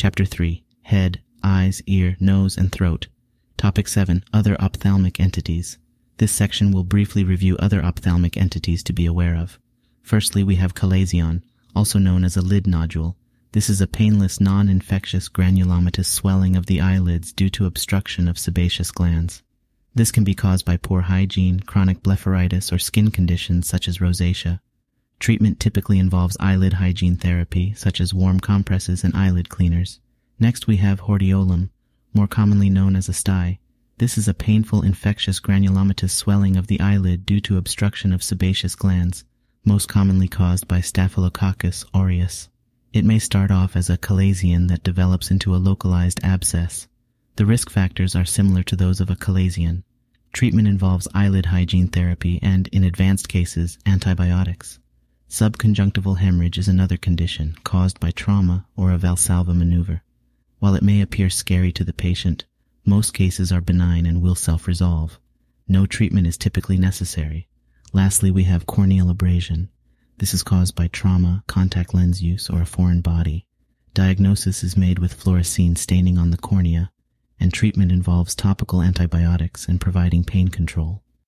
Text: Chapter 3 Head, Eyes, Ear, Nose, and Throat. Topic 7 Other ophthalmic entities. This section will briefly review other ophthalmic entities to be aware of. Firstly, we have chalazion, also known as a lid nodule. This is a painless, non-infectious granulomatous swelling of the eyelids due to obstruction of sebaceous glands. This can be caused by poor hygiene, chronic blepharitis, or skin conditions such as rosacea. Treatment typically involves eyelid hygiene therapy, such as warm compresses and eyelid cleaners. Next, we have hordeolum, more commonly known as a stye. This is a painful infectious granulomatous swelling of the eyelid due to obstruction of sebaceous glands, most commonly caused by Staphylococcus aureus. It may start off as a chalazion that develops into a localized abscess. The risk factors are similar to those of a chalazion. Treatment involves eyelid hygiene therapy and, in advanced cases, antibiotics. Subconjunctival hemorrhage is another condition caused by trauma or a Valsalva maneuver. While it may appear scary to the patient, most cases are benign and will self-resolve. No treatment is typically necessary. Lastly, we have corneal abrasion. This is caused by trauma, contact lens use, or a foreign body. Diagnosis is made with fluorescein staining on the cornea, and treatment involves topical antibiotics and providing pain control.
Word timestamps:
Chapter 0.00 0.24
3 0.24 0.64
Head, 0.84 1.20
Eyes, 1.42 1.82
Ear, 1.84 2.16
Nose, 2.18 2.56
and 2.56 2.72
Throat. 2.72 3.08
Topic 3.58 3.86
7 3.86 4.24
Other 4.32 4.58
ophthalmic 4.58 5.20
entities. 5.20 5.76
This 6.16 6.32
section 6.32 6.72
will 6.72 6.84
briefly 6.84 7.22
review 7.22 7.58
other 7.58 7.84
ophthalmic 7.84 8.38
entities 8.38 8.82
to 8.84 8.94
be 8.94 9.04
aware 9.04 9.36
of. 9.36 9.58
Firstly, 10.00 10.42
we 10.42 10.54
have 10.54 10.72
chalazion, 10.72 11.42
also 11.76 11.98
known 11.98 12.24
as 12.24 12.34
a 12.34 12.40
lid 12.40 12.66
nodule. 12.66 13.18
This 13.52 13.68
is 13.68 13.82
a 13.82 13.86
painless, 13.86 14.40
non-infectious 14.40 15.28
granulomatous 15.28 16.06
swelling 16.06 16.56
of 16.56 16.64
the 16.64 16.80
eyelids 16.80 17.30
due 17.30 17.50
to 17.50 17.66
obstruction 17.66 18.26
of 18.26 18.38
sebaceous 18.38 18.90
glands. 18.90 19.42
This 19.94 20.10
can 20.10 20.24
be 20.24 20.34
caused 20.34 20.64
by 20.64 20.78
poor 20.78 21.02
hygiene, 21.02 21.60
chronic 21.60 22.02
blepharitis, 22.02 22.72
or 22.72 22.78
skin 22.78 23.10
conditions 23.10 23.68
such 23.68 23.86
as 23.86 23.98
rosacea. 23.98 24.60
Treatment 25.20 25.60
typically 25.60 25.98
involves 25.98 26.38
eyelid 26.40 26.72
hygiene 26.72 27.16
therapy, 27.16 27.74
such 27.74 28.00
as 28.00 28.14
warm 28.14 28.40
compresses 28.40 29.04
and 29.04 29.14
eyelid 29.14 29.50
cleaners. 29.50 30.00
Next, 30.38 30.66
we 30.66 30.78
have 30.78 31.02
hordeolum, 31.02 31.68
more 32.14 32.26
commonly 32.26 32.70
known 32.70 32.96
as 32.96 33.06
a 33.08 33.12
stye. 33.12 33.58
This 33.98 34.16
is 34.16 34.28
a 34.28 34.34
painful 34.34 34.80
infectious 34.80 35.38
granulomatous 35.38 36.10
swelling 36.10 36.56
of 36.56 36.66
the 36.66 36.80
eyelid 36.80 37.26
due 37.26 37.40
to 37.42 37.58
obstruction 37.58 38.14
of 38.14 38.22
sebaceous 38.22 38.74
glands, 38.74 39.24
most 39.62 39.88
commonly 39.88 40.26
caused 40.26 40.66
by 40.66 40.80
Staphylococcus 40.80 41.84
aureus. 41.92 42.48
It 42.94 43.04
may 43.04 43.18
start 43.18 43.50
off 43.50 43.76
as 43.76 43.90
a 43.90 43.98
chalazion 43.98 44.68
that 44.68 44.82
develops 44.82 45.30
into 45.30 45.54
a 45.54 45.60
localized 45.60 46.20
abscess. 46.24 46.88
The 47.36 47.44
risk 47.46 47.68
factors 47.68 48.16
are 48.16 48.24
similar 48.24 48.62
to 48.64 48.74
those 48.74 49.00
of 49.00 49.10
a 49.10 49.16
chalazion. 49.16 49.82
Treatment 50.32 50.66
involves 50.66 51.06
eyelid 51.14 51.46
hygiene 51.46 51.88
therapy 51.88 52.40
and, 52.42 52.68
in 52.68 52.84
advanced 52.84 53.28
cases, 53.28 53.78
antibiotics. 53.84 54.79
Subconjunctival 55.30 56.18
hemorrhage 56.18 56.58
is 56.58 56.66
another 56.66 56.96
condition 56.96 57.54
caused 57.62 58.00
by 58.00 58.10
trauma 58.10 58.66
or 58.76 58.90
a 58.90 58.98
Valsalva 58.98 59.54
maneuver. 59.54 60.02
While 60.58 60.74
it 60.74 60.82
may 60.82 61.00
appear 61.00 61.30
scary 61.30 61.70
to 61.70 61.84
the 61.84 61.92
patient, 61.92 62.46
most 62.84 63.14
cases 63.14 63.52
are 63.52 63.60
benign 63.60 64.06
and 64.06 64.22
will 64.22 64.34
self-resolve. 64.34 65.20
No 65.68 65.86
treatment 65.86 66.26
is 66.26 66.36
typically 66.36 66.76
necessary. 66.76 67.46
Lastly, 67.92 68.32
we 68.32 68.42
have 68.44 68.66
corneal 68.66 69.08
abrasion. 69.08 69.68
This 70.18 70.34
is 70.34 70.42
caused 70.42 70.74
by 70.74 70.88
trauma, 70.88 71.44
contact 71.46 71.94
lens 71.94 72.20
use, 72.20 72.50
or 72.50 72.60
a 72.60 72.66
foreign 72.66 73.00
body. 73.00 73.46
Diagnosis 73.94 74.64
is 74.64 74.76
made 74.76 74.98
with 74.98 75.14
fluorescein 75.14 75.78
staining 75.78 76.18
on 76.18 76.32
the 76.32 76.38
cornea, 76.38 76.90
and 77.38 77.54
treatment 77.54 77.92
involves 77.92 78.34
topical 78.34 78.82
antibiotics 78.82 79.68
and 79.68 79.80
providing 79.80 80.24
pain 80.24 80.48
control. 80.48 81.04